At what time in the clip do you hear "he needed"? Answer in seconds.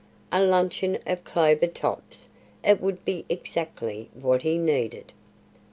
4.41-5.13